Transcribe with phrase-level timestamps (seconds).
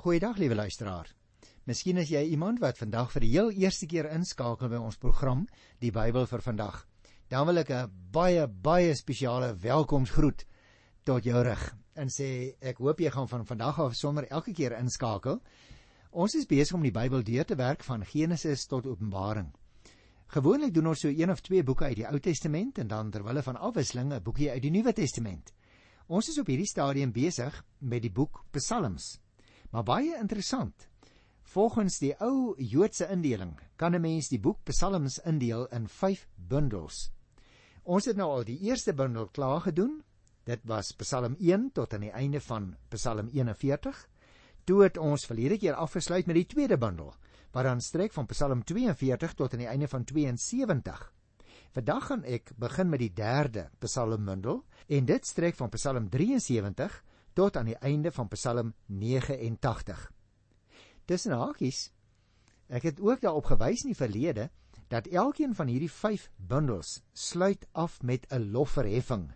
[0.00, 1.10] Goeiedag liewe luisteraar.
[1.68, 5.42] Miskien is jy iemand wat vandag vir die heel eerste keer inskakel by ons program
[5.84, 6.78] Die Bybel vir vandag.
[7.28, 10.46] Dan wil ek 'n baie baie spesiale welkomstgroet
[11.04, 14.78] tot jou rig en sê ek hoop jy gaan van vandag af sommer elke keer
[14.78, 15.42] inskakel.
[16.12, 19.52] Ons is besig om die Bybel deur te werk van Genesis tot Openbaring.
[20.28, 23.42] Gewoonlik doen ons so een of twee boeke uit die Ou Testament en dan terwyle
[23.42, 25.52] van afwisseling 'n boekie uit die Nuwe Testament.
[26.06, 29.20] Ons is op hierdie stadium besig met die boek Psalms.
[29.70, 30.88] Maar baie interessant.
[31.50, 37.10] Volgens die ou Joodse indeling kan 'n mens die boek Psalms indeel in 5 bundels.
[37.82, 40.02] Ons het nou al die eerste bundel klaar gedoen.
[40.44, 44.08] Dit was Psalm 1 tot aan die einde van Psalm 41.
[44.64, 47.14] Toe het ons verlede keer afgesluit met die tweede bundel,
[47.52, 51.12] wat dan strek van Psalm 42 tot aan die einde van 72.
[51.70, 57.02] Vandag gaan ek begin met die derde Psalm bundel en dit strek van Psalm 73
[57.32, 60.10] tot aan die einde van Psalm 89.
[61.04, 61.90] Tussen hakies,
[62.68, 64.50] ek het ook daarop gewys in die verlede
[64.90, 69.30] dat elkeen van hierdie 5 bundels sluit af met 'n lofverheffing.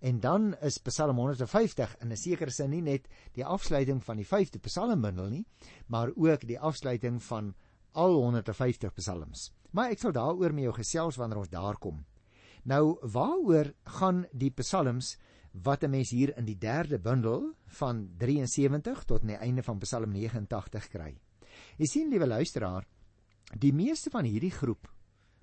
[0.00, 4.26] En dan is Psalm 150 in 'n sekere sin nie net die afsluiting van die
[4.26, 5.46] 5de Psalmbundel nie,
[5.86, 7.54] maar ook die afsluiting van
[7.92, 9.52] al 150 psalms.
[9.70, 12.04] Maar ek sal daaroor met jou gesels wanneer ons daar kom.
[12.64, 15.16] Nou, waaroor gaan die psalms
[15.52, 19.78] wat 'n mens hier in die derde bundel van 73 tot aan die einde van
[19.78, 21.20] Psalm 89 kry.
[21.76, 22.86] Jy sien liewe luisteraar,
[23.58, 24.88] die meeste van hierdie groep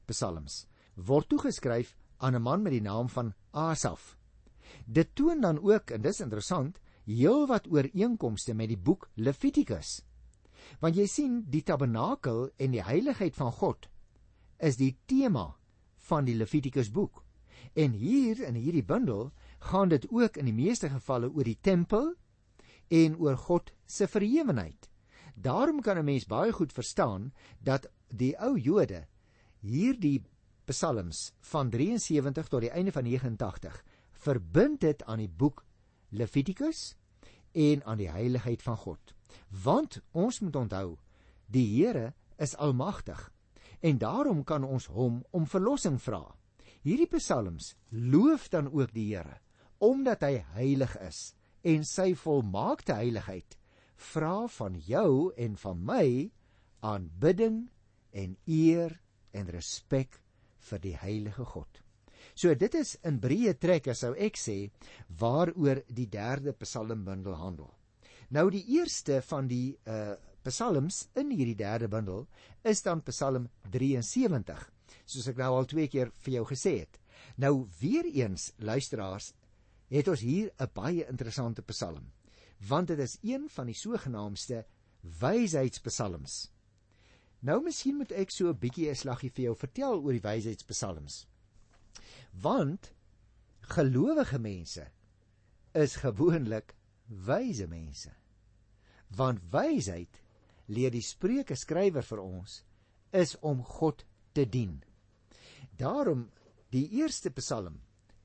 [0.06, 4.18] psalms word toegeskryf aan 'n man met die naam van Asaf.
[4.86, 10.02] Dit toon dan ook en dis interessant, heelwat ooreenkomste met die boek Levitikus.
[10.80, 13.90] Want jy sien, die tabernakel en die heiligheid van God
[14.58, 15.56] is die tema
[16.10, 17.24] van die Levitikus boek.
[17.74, 22.14] En hier in hierdie bundel gaan dit ook in die meeste gevalle oor die tempel
[22.88, 24.90] en oor God se verhewenheid.
[25.36, 29.08] Daarom kan 'n mens baie goed verstaan dat die ou Jode
[29.60, 30.24] hierdie
[30.66, 35.66] psalms van 73 tot die einde van 89 verbind het aan die boek
[36.10, 36.96] Levitikus
[37.52, 39.14] en aan die heiligheid van God.
[39.64, 40.98] Want ons moet onthou,
[41.46, 43.32] die Here is almagtig
[43.80, 46.36] en daarom kan ons hom om verlossing vra.
[46.82, 49.40] Hierdie psalms loof dan ook die Here
[49.84, 51.22] omdat hy heilig is
[51.68, 53.58] en sy volmaakte heiligheid
[54.12, 56.08] vra van jou en van my
[56.86, 57.66] aanbidding
[58.14, 58.94] en eer
[59.34, 60.20] en respek
[60.70, 61.82] vir die heilige God.
[62.38, 64.70] So dit is in breë trekke sou ek sê
[65.20, 67.72] waaroor die derde psalmbundel handel.
[68.30, 70.16] Nou die eerste van die uh
[70.48, 72.22] psalms in hierdie derde bundel
[72.64, 74.62] is dan Psalm 73,
[75.04, 77.00] soos ek nou al twee keer vir jou gesê het.
[77.36, 79.34] Nou weer eens luisteraars,
[79.88, 82.12] het ons hier 'n baie interessante Psalm,
[82.68, 84.66] want dit is een van die sogenaamde
[85.02, 86.52] wysheidspsalms.
[87.40, 91.28] Nou miskien moet ek so 'n bietjie 'n slaggie vir jou vertel oor die wysheidspsalms.
[92.32, 92.94] Want
[93.62, 94.92] gelowige mense
[95.74, 98.12] is gewoonlik wyse mense.
[99.08, 100.22] Want wysheid
[100.66, 102.64] leer die Spreuke skrywer vir ons
[103.12, 104.84] is om God te dien.
[105.78, 106.30] Daarom
[106.70, 107.80] die eerste Psalm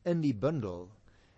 [0.04, 0.90] in die bundel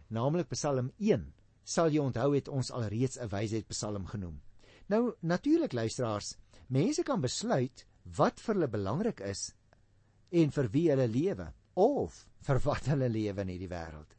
[0.09, 1.33] naamlik Psalm 1,
[1.65, 4.41] sal jy onthou het ons alreeds 'n wysheid Psalm genoem.
[4.89, 6.37] Nou natuurlik luisteraars,
[6.69, 9.55] mense kan besluit wat vir hulle belangrik is
[10.31, 14.17] en vir wie hulle lewe of vir wat hulle lewe in hierdie wêreld.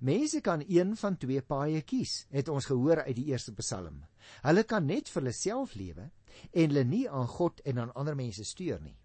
[0.00, 4.04] Mense kan een van twee paaie kies, het ons gehoor uit die eerste Psalm.
[4.42, 6.10] Hulle kan net vir hulle self lewe
[6.52, 8.96] en hulle nie aan God en aan ander mense steur nie.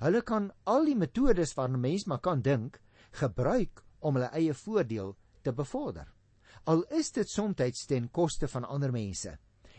[0.00, 2.80] Hulle kan al die metodes waarna mens maar kan dink,
[3.12, 5.14] gebruik om hulle eie voordeel
[5.46, 6.08] te bevorder.
[6.66, 9.36] Al is dit soms ten koste van ander mense.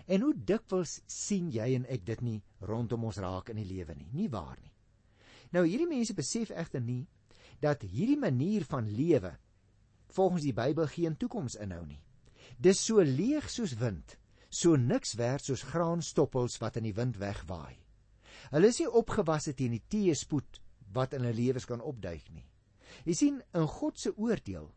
[0.07, 3.95] En hoe dikwels sien jy en ek dit nie rondom ons raak in die lewe
[3.95, 4.71] nie, nie waar nie.
[5.51, 7.03] Nou hierdie mense besef egter nie
[7.63, 9.33] dat hierdie manier van lewe
[10.15, 11.99] volgens die Bybel geen toekoms inhou nie.
[12.57, 14.15] Dis so leeg soos wind,
[14.49, 17.75] so niks werd soos graanstoppels wat in die wind wegwaai.
[18.53, 20.61] Hulle is nie opgewasse teen die teëspoed
[20.95, 22.45] wat in hulle lewens kan opduik nie.
[23.03, 24.69] Jy sien, in God se oordeel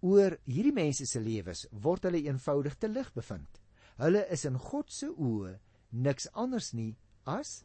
[0.00, 3.60] oor hierdie mense se lewens word hulle eenvoudig te lig bevind.
[3.98, 5.56] Hulle is in God se oë
[5.90, 6.94] niks anders nie
[7.26, 7.62] as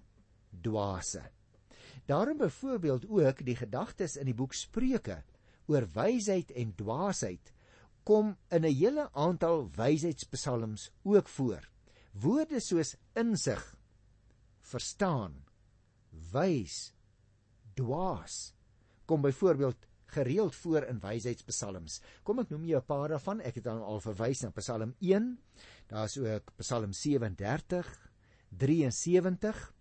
[0.63, 1.24] dwaase.
[2.09, 5.21] Daarom byvoorbeeld ook die gedagtes in die boek Spreuke
[5.71, 7.53] oor wysheid en dwaasheid
[8.03, 11.69] kom in 'n hele aantal wysheidspsalms ook voor.
[12.12, 13.75] Woorde soos insig,
[14.62, 15.45] verstaan,
[16.31, 16.94] wys,
[17.74, 18.53] dwaas
[19.06, 22.00] kom byvoorbeeld gereeld voor in wysheidspsalms.
[22.24, 23.42] Kom ek noem jou 'n paar daarvan.
[23.42, 25.38] Ek het dan al verwys na Psalm 1.
[25.88, 28.12] Daar's ook Psalm 37,
[28.50, 29.74] 73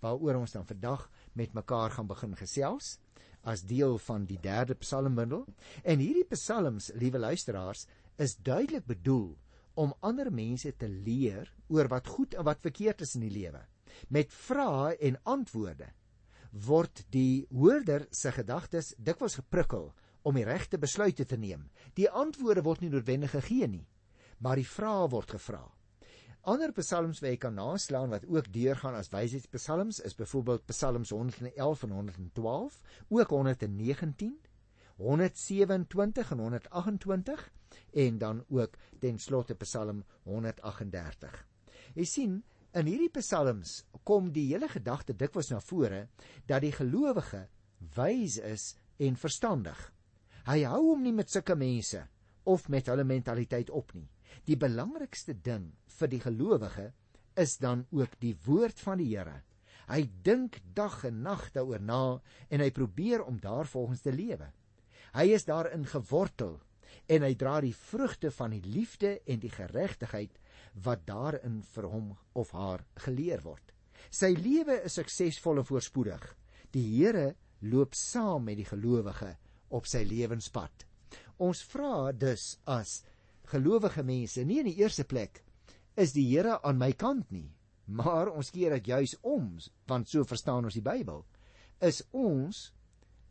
[0.00, 2.98] waaroor ons dan vandag met mekaar gaan begin gesels
[3.42, 5.46] as deel van die derde psalmbundel.
[5.82, 9.38] En hierdie psalms, liewe luisteraars, is duidelik bedoel
[9.80, 13.62] om ander mense te leer oor wat goed en wat verkeerd is in die lewe.
[14.08, 15.88] Met vrae en antwoorde
[16.50, 19.90] word die hoorder se gedagtes dikwels geprikkel
[20.22, 21.68] om die regte besluite te neem.
[21.96, 23.86] Die antwoorde word nie noodwendig gegee nie,
[24.38, 25.62] maar die vrae word gevra.
[26.48, 31.82] Ander psalms wat jy kan naslaan wat ook deurgaan as wysheidspsalms is byvoorbeeld Psalms 111
[31.84, 32.78] en 112,
[33.10, 34.38] ook 119,
[34.96, 37.50] 127 en 128
[37.92, 41.36] en dan ook ten slotte Psalm 138.
[41.94, 42.42] Jy sien,
[42.78, 46.06] in hierdie psalms kom die hele gedagte dikwels na vore
[46.48, 47.46] dat die gelowige
[47.96, 48.64] wys is
[49.00, 49.78] en verstandig.
[50.46, 52.04] Hy hou hom nie met sulke mense
[52.50, 54.08] of met hulle mentaliteit op nie.
[54.46, 56.90] Die belangrikste ding vir die gelowige
[57.40, 59.42] is dan ook die woord van die Here.
[59.90, 62.02] Hy dink dag en nag daaroor na
[62.48, 64.52] en hy probeer om daarvolgens te lewe.
[65.16, 66.60] Hy is daarin gewortel
[67.10, 70.38] en hy dra die vrugte van die liefde en die geregtigheid
[70.74, 73.72] wat daarin vir hom of haar geleer word.
[74.10, 76.22] Sy lewe is suksesvol en voorspoedig.
[76.72, 79.36] Die Here loop saam met die gelowige
[79.68, 80.86] op sy lewenspad.
[81.38, 83.00] Ons vra dus as
[83.50, 85.42] gelowige mense, nie in die eerste plek
[85.98, 87.50] is die Here aan my kant nie,
[87.90, 89.56] maar ons keer dit juis om,
[89.90, 91.24] want so verstaan ons die Bybel,
[91.82, 92.70] is ons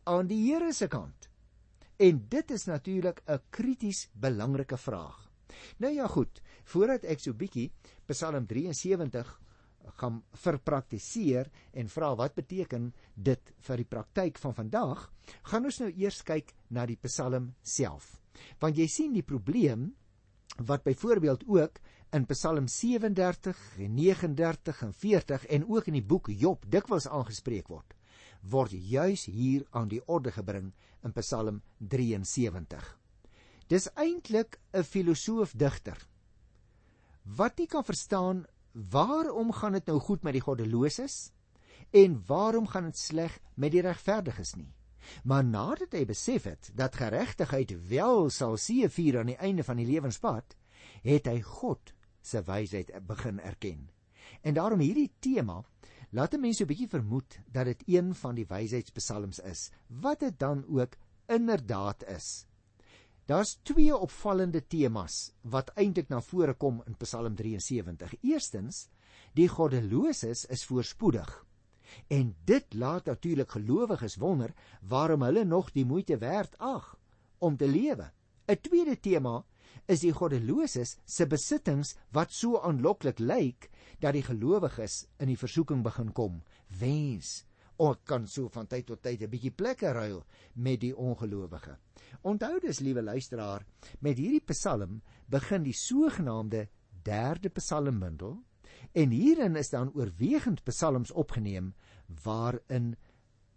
[0.10, 1.30] aan die Here se kant.
[2.00, 5.30] En dit is natuurlik 'n krities belangrike vraag.
[5.78, 6.42] Nou ja goed,
[6.72, 7.70] voordat ek so bietjie
[8.10, 9.30] Psalm 73
[10.00, 15.06] gaan verpraktiseer en vra wat beteken dit vir die praktyk van vandag,
[15.50, 18.20] gaan ons nou eers kyk na die Psalm self.
[18.62, 19.90] Want jy sien die probleem
[20.68, 21.80] wat byvoorbeeld ook
[22.14, 27.70] in Psalm 37 en 39 en 40 en ook in die boek Job dikwels aangespreek
[27.70, 27.96] word
[28.42, 30.72] word juis hier aan die orde gebring
[31.04, 32.86] in Psalm 73.
[33.68, 35.98] Dis eintlik 'n filosoof digter
[37.24, 41.32] wat nie kan verstaan waarom gaan dit nou goed met die goddeloses
[41.92, 44.74] en waarom gaan dit sleg met die regverdiges nie.
[45.24, 49.88] Maar nadat hy besef het dat geregtigheid wel sal seëvier aan die einde van die
[49.88, 50.56] lewenspad,
[51.04, 53.90] het hy God se wysheid begin erken.
[54.42, 55.64] En daarom hierdie tema
[56.12, 60.20] laat 'n mens so 'n bietjie vermoed dat dit een van die wysheidspsalms is, wat
[60.20, 62.46] dit dan ook inderdaad is.
[63.30, 65.16] Daar's twee opvallende temas
[65.46, 68.16] wat eintlik na vore kom in Psalm 73.
[68.26, 68.88] Eerstens,
[69.38, 71.30] die goddeloses is voorspoedig.
[72.10, 76.96] En dit laat natuurlik gelowiges wonder waarom hulle nog die moeite werd ag
[77.38, 78.10] om te lewe.
[78.48, 79.46] 'n Tweede tema
[79.86, 85.84] is die goddeloses se besittings wat so aanloklik lyk dat die gelowiges in die versoeking
[85.84, 86.42] begin kom.
[86.80, 87.46] Wens
[87.80, 90.24] ons kan so van tyd tot tyd 'n bietjie plekke ruil
[90.56, 91.78] met die ongelowige.
[92.22, 93.66] Onthou dus, liewe luisteraar,
[94.00, 96.68] met hierdie Psalm begin die sogenaamde
[97.04, 98.44] derde psalmbundel
[98.92, 101.74] en hierin is dan oorwegend psalms opgeneem
[102.24, 102.96] waarin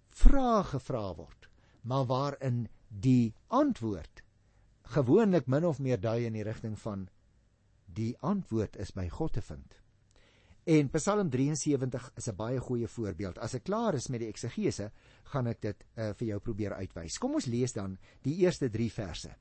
[0.09, 1.49] vrae gevra word,
[1.83, 4.23] maar waarin die antwoord
[4.95, 7.09] gewoonlik min of meer dui in die rigting van
[7.87, 9.82] die antwoord is by God te vind.
[10.65, 13.39] En Psalm 73 is 'n baie goeie voorbeeld.
[13.39, 14.93] As ek klaar is met die eksegese,
[15.25, 17.19] gaan ek dit uh, vir jou probeer uitwys.
[17.19, 19.35] Kom ons lees dan die eerste 3 verse.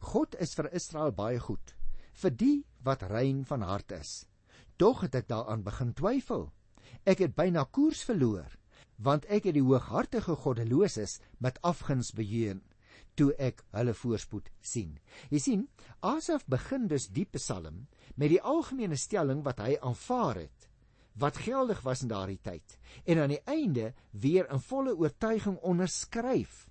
[0.00, 1.76] God is vir Israel baie goed,
[2.12, 4.26] vir die wat rein van hart is.
[4.76, 6.50] Tog het ek daaraan begin twyfel.
[7.04, 8.58] Ek het byna koers verloor,
[8.98, 12.58] want ek het die hooghartige goddeloses met afguns beheer
[13.14, 14.98] toe ek hulle voorspoed sien.
[15.30, 15.68] Jy sien,
[16.00, 17.86] Asaf begin dus die Psalm
[18.16, 20.66] met die algemene stelling wat hy aanvaar het
[21.20, 26.70] wat geldig was in daardie tyd en aan die einde weer in volle oortuiging onderskryf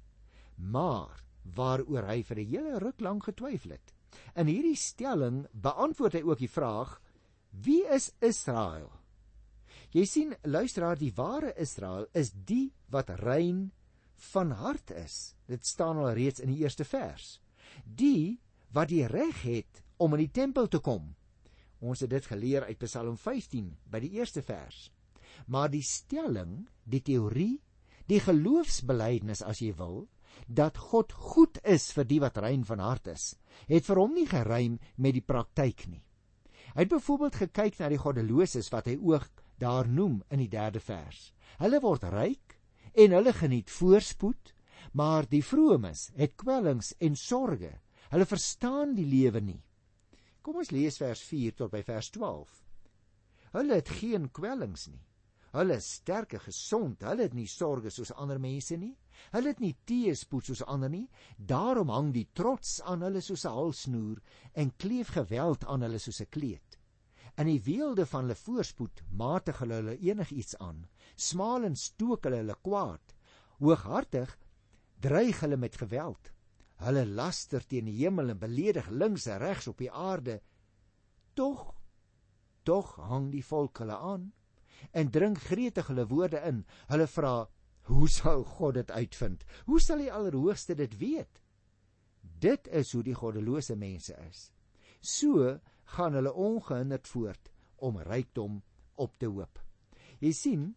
[0.59, 1.23] maar
[1.55, 3.93] waaroor hy vir 'n hele ruk lank getwyfel het.
[4.35, 7.01] In hierdie stelling beantwoord hy ook die vraag:
[7.51, 8.91] Wie is Israel?
[9.91, 13.71] Jy sien, luisteraar, die ware Israel is die wat rein
[14.33, 15.35] van hart is.
[15.47, 17.39] Dit staan al reeds in die eerste vers.
[17.83, 18.39] Die
[18.75, 21.15] wat die reg het om in die tempel te kom.
[21.79, 24.89] Ons het dit geleer uit Psalm 15 by die eerste vers.
[25.47, 27.61] Maar die stelling, die teorie,
[28.09, 30.07] die geloofsbelijdenis as jy wil,
[30.47, 33.33] dat God goed is vir die wat rein van hart is,
[33.67, 36.03] het vir hom nie geruim met die praktyk nie.
[36.75, 40.79] Hy het byvoorbeeld gekyk na die goddeloses wat hy ook daar noem in die derde
[40.79, 41.31] vers.
[41.59, 42.48] Hulle word ryk
[42.93, 44.53] en hulle geniet voorspoed.
[44.93, 47.77] Maar die vromes het kwellings en sorges.
[48.09, 49.61] Hulle verstaan die lewe nie.
[50.41, 52.63] Kom ons lees vers 4 tot by vers 12.
[53.53, 55.03] Hulle het geen kwellings nie.
[55.53, 57.03] Hulle is sterk en gesond.
[57.05, 58.95] Hulle het nie sorges soos ander mense nie.
[59.33, 61.05] Hulle het nie teëspoed soos ander nie.
[61.37, 64.21] Daarom hang die trots aan hulle soos 'n halsnoer
[64.53, 66.78] en kleef geweld aan hulle soos 'n kleed.
[67.37, 70.85] In die weelde van hulle voorspoed matig hulle hulle enigiets aan.
[71.15, 73.15] Smaal en stook hulle hulle kwaad.
[73.59, 74.37] Hooghartig
[74.99, 76.31] dreig hulle met geweld.
[76.79, 80.39] Hulle laster teen die hemel en beledig links en regs op die aarde.
[81.33, 81.75] Tog
[82.63, 84.29] tog hang die volk hulle aan
[84.91, 86.63] en drink gretig hulle woorde in.
[86.87, 87.49] Hulle vra:
[87.89, 89.43] "Hoe sal God dit uitvind?
[89.65, 91.41] Hoe sal die Allerhoogste dit weet?"
[92.39, 94.51] Dit is hoe die goddelose mense is.
[95.01, 95.59] So
[95.95, 98.59] gaan hulle ongehinderd voort om rykdom
[98.99, 99.61] op te hoop.
[100.19, 100.67] Jy sien,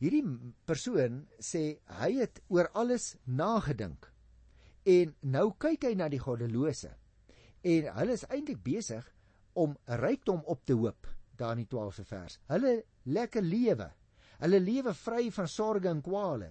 [0.00, 0.24] hierdie
[0.66, 4.12] persoon sê hy het oor alles nagedink
[4.82, 6.90] En nou kyk hy na die goddelose.
[7.62, 9.06] En hulle is eintlik besig
[9.54, 11.06] om rykdom op te hoop
[11.38, 12.38] daar in die 12de vers.
[12.50, 12.72] Hulle
[13.04, 13.88] lekker lewe.
[14.42, 16.50] Hulle lewe vry van sorges en kwale.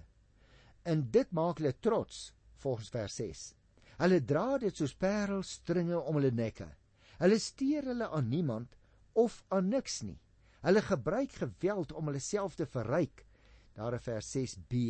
[0.88, 2.30] En dit maak hulle trots
[2.64, 3.42] volgens vers 6.
[4.00, 6.66] Hulle dra dit soos parelstringe om hulle nekke.
[7.22, 8.74] Hulle steur hulle aan niemand
[9.14, 10.18] of aan niks nie.
[10.66, 13.22] Hulle gebruik geweld om hulle self te verryk.
[13.78, 14.80] Daar in vers 6b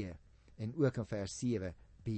[0.57, 2.15] en ook in vers 7b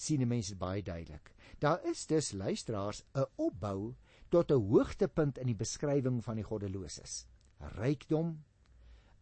[0.00, 1.32] sien die mense baie duidelik.
[1.60, 3.94] Daar is dus luisteraars 'n opbou
[4.30, 7.26] tot 'n hoogtepunt in die beskrywing van die goddeloses.
[7.76, 8.44] Rykdom,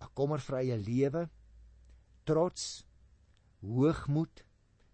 [0.01, 1.29] 'n kommervrye lewe,
[2.25, 2.87] trots,
[3.61, 4.45] hoogmoed,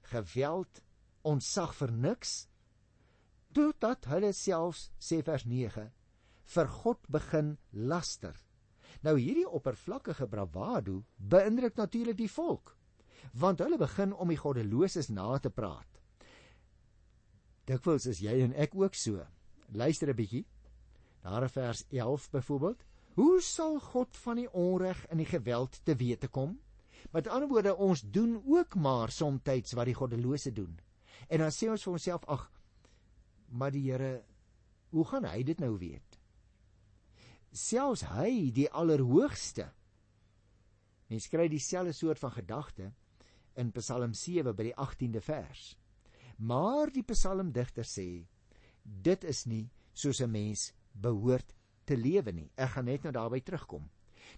[0.00, 0.82] geweld,
[1.22, 2.48] onsag vir niks,
[3.54, 5.88] totdat hulle selfs sê vers 9
[6.54, 8.34] vir God begin laster.
[9.02, 12.76] Nou hierdie oppervlakkige bravado beïndruk natuurlik die volk
[13.32, 15.88] want hulle begin om die goddeloses na te praat.
[17.64, 19.25] Dikwels is jy en ek ook so.
[19.73, 20.44] Luister 'n bietjie.
[21.23, 22.84] Daar in vers 11 byvoorbeeld,
[23.14, 26.61] hoe sal God van die onreg en die geweld te wete kom?
[27.11, 30.78] Met ander woorde, ons doen ook maar soms wat die goddelose doen.
[31.28, 32.50] En dan sê ons vir onsself, ag,
[33.54, 34.25] maar die Here,
[34.90, 36.18] hoe gaan hy dit nou weet?
[37.54, 39.68] Selfs hy, die Allerhoogste.
[41.11, 42.90] Mens kry dieselfde soort van gedagte
[43.61, 45.75] in Psalm 7 by die 18de vers.
[46.42, 48.08] Maar die psalmdigter sê
[48.82, 52.50] dit is nie soos 'n mens behoort te lewe nie.
[52.56, 53.90] Ek gaan net nou daarby terugkom.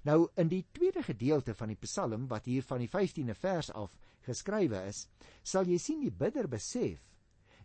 [0.05, 3.97] Nou in die tweede gedeelte van die Psalm wat hier van die 15de vers af
[4.21, 5.09] geskrywe is,
[5.43, 7.01] sal jy sien die bidder besef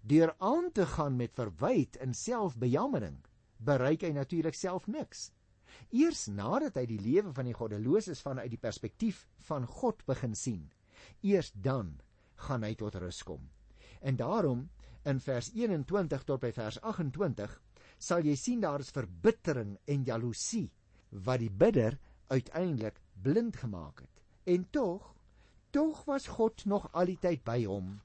[0.01, 3.19] deur aan te gaan met verwyd en selfbejammering
[3.57, 5.29] bereik hy natuurlik self niks.
[5.93, 10.69] Eers nadat hy die lewe van die goddeloses vanuit die perspektief van God begin sien,
[11.21, 11.99] Eers dan
[12.47, 13.47] gaan hy tot rus kom.
[14.01, 14.67] En daarom
[15.05, 17.57] in vers 21 tot by vers 28
[18.01, 20.67] sal jy sien daar is verbittering en jaloesie
[21.25, 21.97] wat die bidder
[22.31, 24.21] uiteindelik blind gemaak het.
[24.49, 25.13] En tog,
[25.69, 27.99] tog was God nog al die tyd by hom.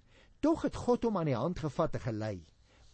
[0.46, 2.36] Tog het God hom aan die hand gevat en gelei,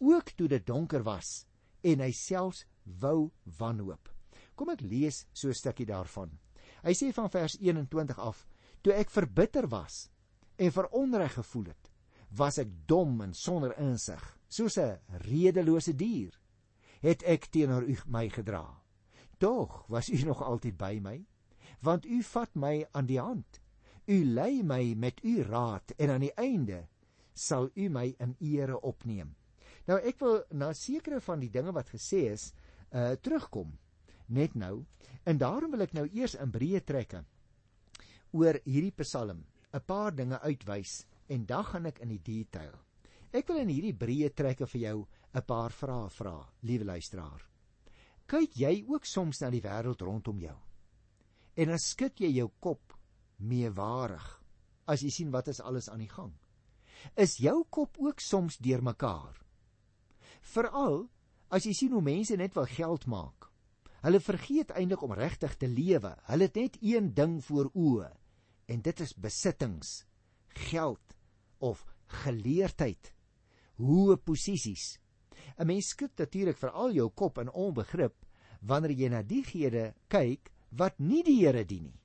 [0.01, 1.43] ook toe dit donker was
[1.85, 2.63] en hy selfs
[3.03, 3.29] wou
[3.59, 4.09] wanhoop.
[4.57, 6.31] Kom ek lees so 'n stukkie daarvan.
[6.83, 8.47] Hy sê van vers 21 af:
[8.81, 10.09] Toe ek verbitter was
[10.57, 11.93] en veronreg gevoel het,
[12.31, 14.97] was ek dom en sonder insig, soos 'n
[15.29, 16.33] redelose dier,
[17.03, 18.81] het ek teenoor u my gedra.
[19.39, 21.27] Tog was u nog altyd by my,
[21.83, 23.61] want u vat my aan die hand.
[24.07, 26.89] U lei my met u raad en aan die einde
[27.35, 29.35] sal u my in ere opneem.
[29.87, 32.53] Nou ek wil na sekere van die dinge wat gesê is,
[32.93, 33.73] uh terugkom
[34.29, 34.85] net nou
[35.25, 37.25] en daarom wil ek nou eers in breë trekke
[38.33, 42.75] oor hierdie Psalm 'n paar dinge uitwys en dan gaan ek in die detail.
[43.33, 47.49] Ek wil in hierdie breë trekke vir jou 'n paar vrae vra, liewe luisteraar.
[48.27, 50.57] Kyk jy ook soms na die wêreld rondom jou?
[51.57, 52.93] En dan skud jy jou kop
[53.39, 54.41] meewarig
[54.87, 56.33] as jy sien wat is alles aan die gang.
[57.17, 59.39] Is jou kop ook soms deurmekaar?
[60.55, 61.09] Veral
[61.53, 63.49] as jy sien hoe mense net wil geld maak.
[64.03, 66.17] Hulle vergeet eintlik om regtig te lewe.
[66.27, 68.11] Hulle het net een ding voor oë
[68.73, 70.05] en dit is besittings,
[70.71, 71.17] geld
[71.59, 71.85] of
[72.23, 73.13] geleerdheid,
[73.79, 74.99] hoë posisies.
[75.59, 78.15] 'n Mens skud natuurlik vir al jou kop in onbegrip
[78.61, 82.02] wanneer jy na diegene kyk wat nie die Here dien nie.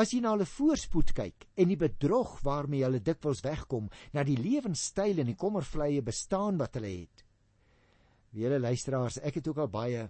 [0.00, 4.38] As jy na hulle voorspoed kyk en die bedrog waarmee hulle dikwels wegkom, na die
[4.38, 7.24] lewenstyl en die kommervlye bestaan wat hulle het.
[8.32, 10.06] Wiele luisteraars, ek het ook al baie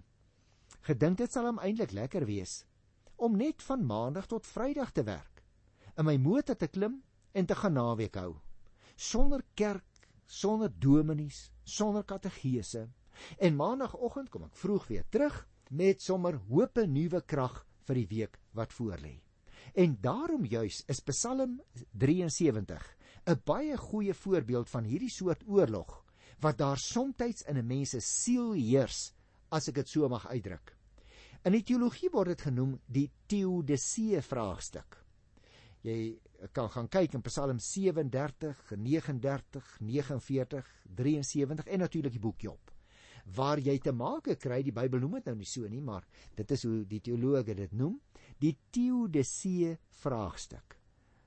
[0.87, 2.61] gedink dit sal hom eintlik lekker wees
[3.21, 5.43] om net van maandag tot vrydag te werk
[5.99, 7.01] in my motor te klim
[7.37, 8.39] en te gaan naweek hou.
[8.95, 12.87] sonder kerk, sonder dominees, sonder kategese.
[13.39, 18.07] En maandagooggend kom ek vroeg weer terug met sommer hoop 'n nuwe krag vir die
[18.07, 19.30] week wat voorlê.
[19.73, 26.03] En daarom juis is Psalm 73 'n baie goeie voorbeeld van hierdie soort oorlog
[26.39, 29.13] wat daar soms in 'n mens se siel heers,
[29.49, 30.75] as ek dit so mag uitdruk.
[31.43, 35.05] In die teologie word dit genoem die teodisee vraagstuk.
[35.81, 36.19] Jy
[36.51, 40.65] kan gaan kyk in Psalm 37, 39, 49,
[40.95, 42.70] 73 en natuurlik die boek Job
[43.35, 46.51] waar jy te make kry die Bybel noem dit nou nie so nie maar dit
[46.51, 47.99] is hoe die teologe dit noem
[48.41, 50.77] die teodisee vraagstuk.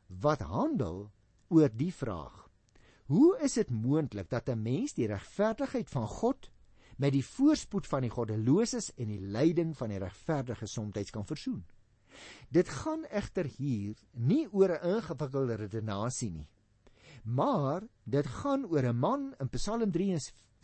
[0.08, 1.10] Wat handel
[1.54, 2.40] oor die vraag
[3.12, 6.50] hoe is dit moontlik dat 'n mens die regverdigheid van God
[6.96, 11.64] met die voorspoed van die goddeloses en die lyding van die regverdige soms kan versoen?
[12.48, 16.48] Dit gaan egter hier nie oor 'n ingewikkelde redenasie nie
[17.24, 19.90] maar dit gaan oor 'n man in Psalm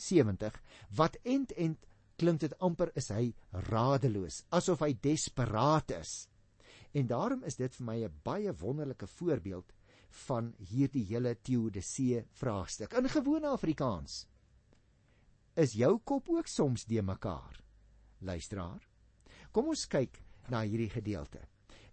[0.00, 0.60] 73
[0.96, 3.32] wat end end klink dit amper is hy
[3.70, 6.30] radeloos asof hy desperaat is
[6.92, 9.72] En daarom is dit vir my 'n baie wonderlike voorbeeld
[10.26, 12.92] van hierdie hele teodisee vraagstuk.
[12.92, 14.26] In gewone Afrikaans
[15.54, 17.62] is jou kop ook soms de mekaar.
[18.18, 18.88] Luisteraar,
[19.50, 21.40] kom ons kyk na hierdie gedeelte.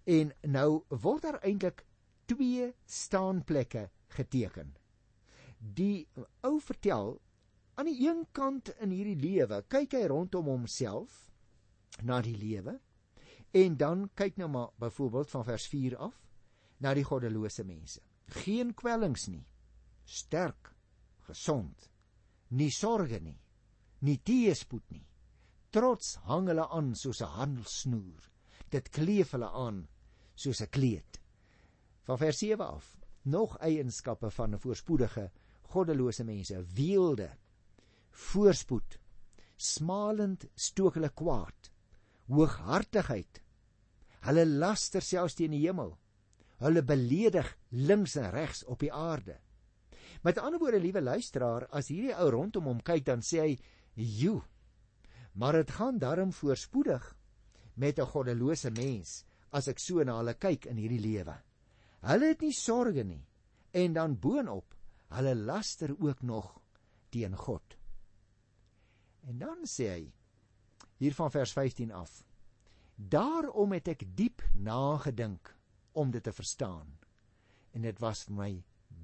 [0.04, 1.86] En nou word daar eintlik
[2.26, 4.76] twee staanplekke geteken.
[5.60, 6.08] Die
[6.42, 7.22] ou vertel
[7.78, 11.24] aan die een kant in hierdie lewe, kyk hy rondom homself
[12.04, 12.80] na die lewe
[13.52, 16.16] En dan kyk nou maar byvoorbeeld van vers 4 af
[16.78, 18.02] na die goddelose mense.
[18.44, 19.46] Geen kwellings nie.
[20.04, 20.74] Sterk,
[21.30, 21.90] gesond.
[22.48, 23.40] Nie sorge nie.
[24.00, 25.06] Nie teëspoed nie.
[25.70, 28.32] Trots hang hulle aan soos 'n handelsnoer.
[28.70, 29.88] Dit kleef hulle aan
[30.36, 31.22] soos 'n kleed.
[32.04, 35.32] Van vers 7 af nog eienskappe van 'n voorspoedige
[35.62, 37.38] goddelose mense: weelde,
[38.18, 39.00] voorspoed,
[39.58, 41.72] smalend stook hulle kwaad
[42.28, 43.42] hooghartigheid.
[44.28, 45.94] Hulle laster selfs teen die hemel.
[46.64, 49.38] Hulle beledig links en regs op die aarde.
[50.26, 53.58] Met ander woorde, liewe luisteraar, as hierdie ou rondom hom kyk, dan sê hy:
[53.96, 54.42] "Jo,
[55.34, 57.16] maar dit gaan darm voorspoedig
[57.76, 61.36] met 'n goddelose mens as ek so na hulle kyk in hierdie lewe.
[62.02, 63.26] Hulle het nie sorge nie
[63.72, 64.76] en dan boonop,
[65.10, 66.62] hulle laster ook nog
[67.10, 67.78] teen God."
[69.28, 70.06] En dan sê hy:
[70.98, 72.24] hier van vers 15 af.
[72.96, 75.52] Daarom het ek diep nagedink
[75.98, 76.96] om dit te verstaan
[77.78, 78.52] en dit was vir my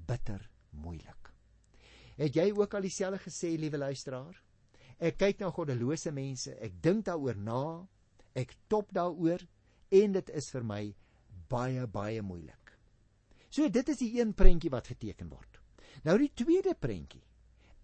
[0.08, 0.42] bitter
[0.74, 1.30] moeilik.
[2.18, 4.40] Het jy ook al dieselfde gesê, liewe luisteraar?
[4.98, 7.62] Ek kyk na goddelose mense, ek dink daaroor na,
[8.34, 9.42] ek top daaroor
[9.94, 10.82] en dit is vir my
[11.50, 12.74] baie baie moeilik.
[13.50, 15.60] So dit is die een prentjie wat geteken word.
[16.02, 17.22] Nou die tweede prentjie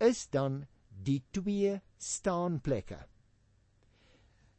[0.03, 3.01] is dan die twee staanplekke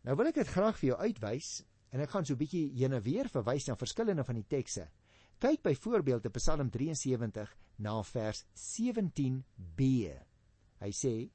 [0.01, 1.49] Nou wil ek dit graag vir jou uitwys
[1.93, 4.89] en ek gaan so 'n bietjie heen en weer verwys na verskillende van die tekste.
[5.37, 9.81] Kyk byvoorbeeld op Psalm 73 na vers 17b.
[10.81, 11.29] Hy sê: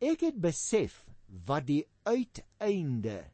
[0.00, 3.30] Ek het besef wat die uiteinde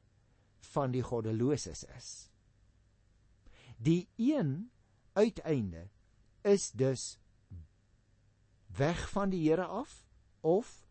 [0.75, 2.31] van die goddeloses is.
[3.77, 4.71] Die een
[5.15, 5.89] uiteinde
[6.43, 7.19] is dus
[8.67, 10.05] weg van die Here af
[10.41, 10.88] of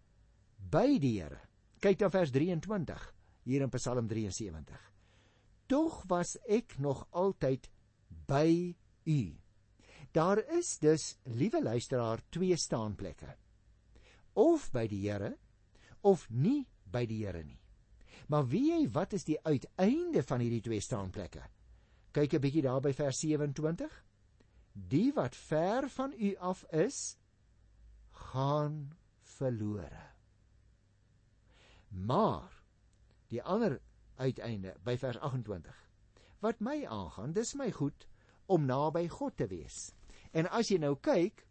[0.71, 1.39] by die Here.
[1.81, 3.03] Kyk dan vers 23
[3.47, 4.79] hier in Psalm 73.
[5.67, 7.69] Tog was ek nog altyd
[8.27, 8.75] by
[9.07, 9.21] u.
[10.15, 13.35] Daar is dus, liewe luisteraar, twee staanplekke.
[14.33, 15.35] Of by die Here
[16.01, 17.59] of nie by die Here nie.
[18.27, 21.43] Maar wie jy wat is die uiteinde van hierdie twee staanplekke?
[22.11, 24.03] Kyk 'n bietjie daar by vers 27.
[24.73, 27.17] Die wat ver van u af is,
[28.11, 30.06] gaan verlore.
[32.05, 32.53] Maar
[33.33, 33.79] die ander
[34.21, 35.73] uiteinde by vers 28.
[36.39, 38.07] Wat my aangaan, dis my goed
[38.45, 39.91] om naby God te wees.
[40.31, 41.43] En as jy nou kyk,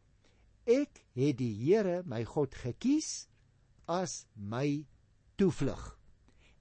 [0.66, 3.26] ek het die Here my God gekies
[3.90, 4.86] as my
[5.38, 5.82] toevlug.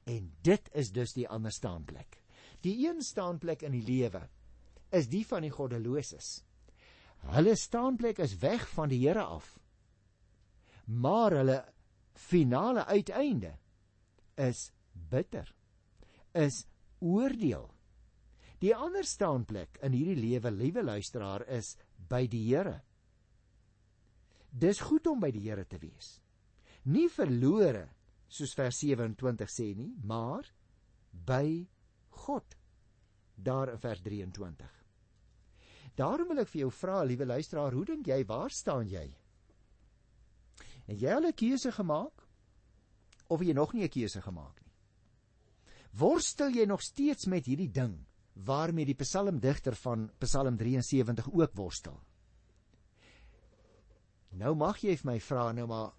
[0.05, 2.21] En dit is dus die ander staanplek.
[2.65, 4.25] Die een staanplek in die lewe
[4.93, 6.39] is die van die goddeloses.
[7.25, 9.57] Hulle staanplek is weg van die Here af.
[10.85, 11.59] Maar hulle
[12.13, 13.55] finale uiteinde
[14.37, 15.47] is bitter
[16.35, 16.65] is
[16.99, 17.69] oordeel.
[18.59, 21.75] Die ander staanplek in hierdie lewe, liewe luisteraar, is
[22.09, 22.81] by die Here.
[24.51, 26.17] Dis goed om by die Here te wees.
[26.91, 27.87] Nie verlore
[28.27, 30.47] soos vers 27 sê nie, maar
[31.11, 31.65] by
[32.25, 32.55] God.
[33.35, 34.71] Daar in vers 23.
[35.95, 39.05] Daarom wil ek vir jou vra, liewe luisteraar, hoe dink jy waar staan jy
[40.85, 42.24] En jy al 'n keuse gemaak
[43.35, 44.71] of jy nog nie 'n keuse gemaak nie?
[45.95, 52.01] Worstel jy nog steeds met hierdie ding waarmee die psalmdigter van Psalm 73 ook worstel?
[54.35, 55.93] Nou mag jy vir my vra nou maar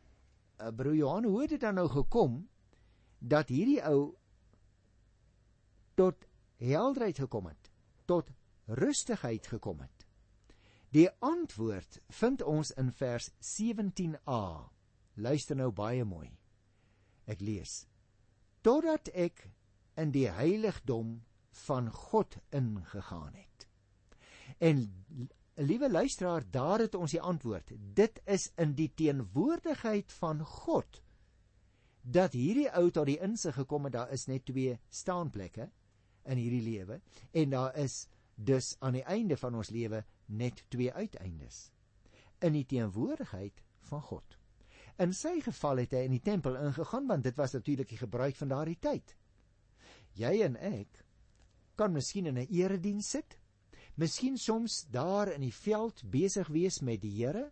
[0.60, 2.48] uh, broer Johan, hoe het dit dan nou gekom
[3.18, 4.14] dat hierdie ou
[5.96, 6.26] tot
[6.60, 7.70] helderheid gekom het,
[8.04, 8.28] tot
[8.66, 10.04] rustigheid gekom het?
[10.92, 14.42] Die antwoord vind ons in vers 17a.
[15.16, 16.28] Luister nou baie mooi.
[17.26, 17.84] Ek lees:
[18.62, 19.46] Totdat ek
[19.96, 21.20] in die heiligdom
[21.66, 23.66] van God ingegaan het.
[24.58, 25.04] En
[25.54, 27.72] liewe luisteraar, daar het ons die antwoord.
[27.94, 31.02] Dit is in die teenwoordigheid van God
[32.06, 35.64] dat hierdie ou tot die insig gekom het daar is net twee staanplekke
[36.30, 37.00] in hierdie lewe
[37.32, 41.70] en daar is dus aan die einde van ons lewe net twee uiteindes
[42.46, 44.38] in die teenwoordigheid van God.
[44.98, 48.36] In sy geval het hy in die tempel ingegaan want dit was natuurlik die gebruik
[48.36, 49.16] van daardie tyd.
[50.16, 51.02] Jy en ek
[51.76, 53.36] kan miskien in 'n erediens sit,
[53.96, 57.50] miskien soms daar in die veld besig wees met die Here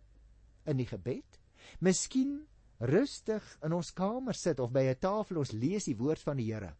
[0.65, 1.39] in die gebed,
[1.79, 2.47] miskien
[2.79, 6.51] rustig in ons kamer sit of by 'n tafel ons lees die woord van die
[6.53, 6.75] Here.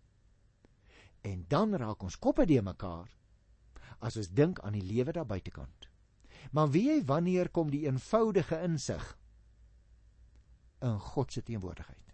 [1.21, 3.09] En dan raak ons koppe de mekaar
[3.99, 5.89] as ons dink aan die lewe daar buitekant.
[6.51, 9.17] Maar wie jy wanneer kom die eenvoudige insig
[10.85, 12.13] in God se teenwoordigheid.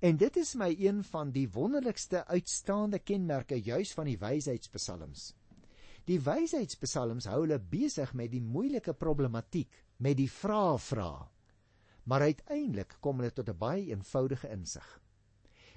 [0.00, 5.30] En dit is my een van die wonderlikste uitstaande kenmerke juis van die wysheidspsalms.
[6.06, 11.10] Die wysheidspsalms hou hulle besig met die moeilike problematiek, met die vrae vra.
[12.06, 14.86] Maar uiteindelik kom hulle tot 'n baie eenvoudige insig.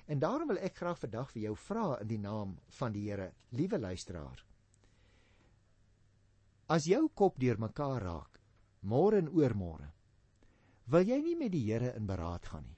[0.06, 3.34] En daarom wil ek graag vandag vir jou vra in die naam van die Here,
[3.50, 4.46] liewe luisteraar.
[6.68, 8.40] As jou kop deurmekaar raak,
[8.82, 9.92] môre en oormôre,
[10.90, 12.78] wil jy nie met die Here in beraad gaan nie.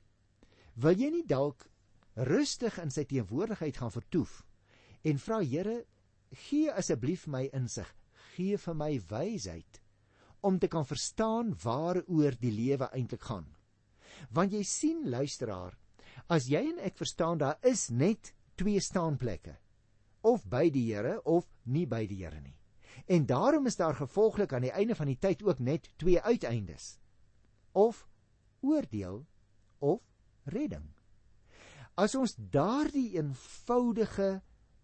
[0.75, 1.67] Wil jy nie dalk
[2.27, 4.41] rustig in sy teenwoordigheid gaan vertoef
[5.07, 5.81] en vra Here,
[6.47, 7.87] gee asseblief my insig,
[8.35, 9.81] gee vir my wysheid
[10.41, 13.45] om te kan verstaan waaroor die lewe eintlik gaan.
[14.33, 15.75] Want jy sien luisteraar,
[16.33, 19.53] as jy en ek verstaan daar is net twee staanplekke,
[20.25, 22.57] of by die Here of nie by die Here nie.
[23.07, 26.97] En daarom is daar gevolglik aan die einde van die tyd ook net twee uiteindes.
[27.71, 28.07] Of
[28.61, 29.25] oordeel
[29.79, 30.01] of
[30.43, 30.89] redding.
[31.95, 34.41] As ons daardie eenvoudige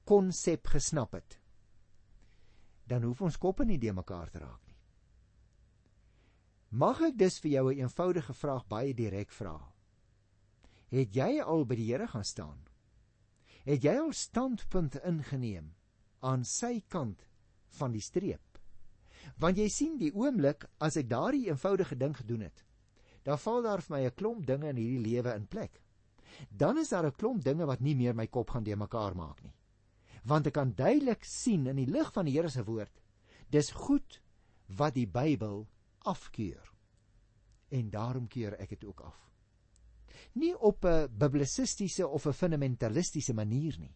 [0.08, 1.39] konsep gesnap het,
[2.88, 4.78] dan hoef ons koppe nie de mekaar te raak nie.
[6.69, 9.73] Mag ek dus vir jou 'n eenvoudige vraag baie direk vra?
[10.91, 12.67] Het jy al by die Here gaan staan?
[13.65, 15.76] Het jy al standpunt ingeneem
[16.19, 17.28] aan sy kant
[17.67, 18.60] van die streep.
[19.38, 22.63] Want jy sien die oomblik as ek daardie eenvoudige ding gedoen het,
[23.28, 25.82] dan val daar vir my 'n klomp dinge in hierdie lewe in plek.
[26.50, 29.44] Dan is daar 'n klomp dinge wat nie meer my kop gaan de mekaar maak
[29.44, 29.54] nie.
[30.24, 33.02] Want ek kan duidelik sien in die lig van die Here se woord,
[33.50, 34.22] dis goed
[34.68, 35.68] wat die Bybel
[36.00, 36.74] afkeur.
[37.70, 39.30] En daarom keur ek dit ook af.
[40.34, 43.96] Nie op 'n biblisistiese of 'n fundamentalistiese manier nie.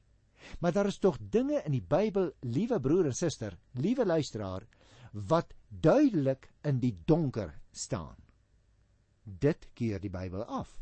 [0.59, 4.67] Maar daar is tog dinge in die Bybel, liewe broer en suster, liewe luisteraar,
[5.13, 8.20] wat duidelik in die donker staan.
[9.23, 10.77] Dit keer die Bybel af.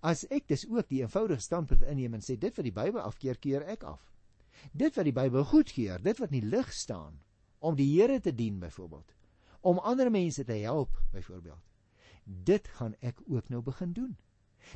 [0.00, 3.38] As ek dis ook die eenvoudige standpunt inneem en sê dit wat die Bybel afkeer,
[3.40, 4.02] keer ek af.
[4.72, 7.20] Dit wat die Bybel goedkeur, dit wat in die lig staan
[7.58, 9.14] om die Here te dien byvoorbeeld,
[9.60, 11.62] om ander mense te help byvoorbeeld.
[12.24, 14.16] Dit gaan ek ook nou begin doen.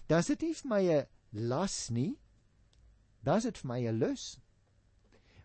[0.06, 2.18] Dan sit nie vir my 'n las nie,
[3.22, 4.40] dan is dit vir my 'n lus.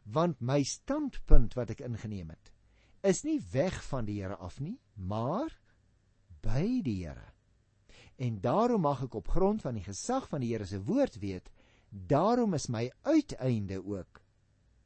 [0.03, 2.51] Want my standpunt wat ek ingeneem het,
[3.03, 5.59] is nie weg van die Here af nie, maar
[6.45, 7.33] by die Here.
[8.21, 11.49] En daarom mag ek op grond van die gesag van die Here se woord weet,
[11.89, 14.21] daarom is my uiteinde ook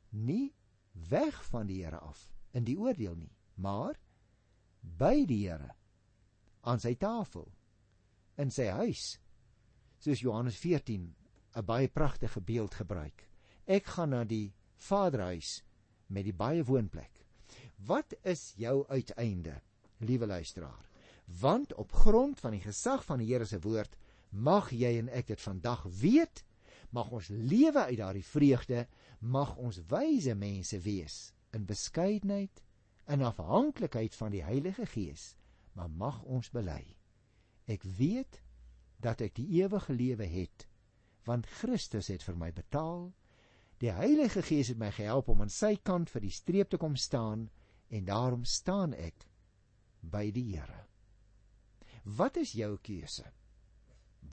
[0.09, 0.53] nie
[1.09, 3.99] weg van die Here af in die oordeel nie, maar
[4.81, 5.75] by die Here
[6.61, 7.47] aan sy tafel
[8.39, 9.17] in sy huis
[9.99, 11.15] soos Johannes 14
[11.55, 13.27] 'n baie pragtige beeld gebruik.
[13.65, 15.63] Ek gaan na die Vaderhuis
[16.07, 17.25] met die baie woonplek.
[17.85, 19.61] Wat is jou uiteinde,
[19.97, 20.88] liewe luisteraar?
[21.37, 23.97] Want op grond van die gesag van die Here se woord
[24.29, 26.43] mag jy en ek dit vandag weet,
[26.89, 28.87] mag ons lewe uit daardie vreugde,
[29.19, 31.17] mag ons wyse mense wees
[31.53, 32.63] in beskeidenheid
[33.05, 35.35] en afhanklikheid van die Heilige Gees,
[35.73, 36.95] maar mag ons bely.
[37.69, 38.41] Ek weet
[39.01, 40.65] dat ek die ewige lewe het
[41.27, 43.11] want Christus het vir my betaal.
[43.83, 46.97] Die Heilige Gees het my gehelp om aan sy kant vir die streep te kom
[46.97, 47.49] staan
[47.93, 49.27] en daarom staan ek
[50.01, 50.88] by die Here.
[52.17, 53.25] Wat is jou keuse?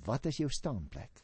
[0.04, 1.22] Wat is jou staanplek?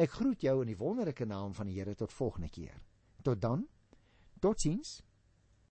[0.00, 2.78] Ek groet jou in die wonderlike naam van die Here tot volgende keer.
[3.22, 3.66] Tot dan.
[4.40, 5.02] Totsiens.